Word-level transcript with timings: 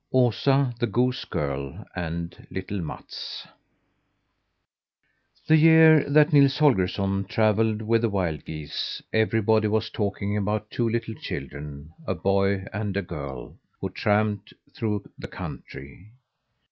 OSA, 0.11 0.73
THE 0.79 0.87
GOOSE 0.87 1.25
GIRL, 1.25 1.85
AND 1.95 2.47
LITTLE 2.49 2.81
MATS 2.81 3.47
The 5.45 5.55
year 5.57 6.09
that 6.09 6.33
Nils 6.33 6.57
Holgersson 6.57 7.25
travelled 7.25 7.83
with 7.83 8.01
the 8.01 8.09
wild 8.09 8.43
geese 8.43 9.03
everybody 9.13 9.67
was 9.67 9.91
talking 9.91 10.35
about 10.35 10.71
two 10.71 10.89
little 10.89 11.13
children, 11.13 11.93
a 12.07 12.15
boy 12.15 12.65
and 12.73 12.97
a 12.97 13.03
girl, 13.03 13.59
who 13.79 13.91
tramped 13.91 14.55
through 14.75 15.07
the 15.19 15.27
country. 15.27 16.09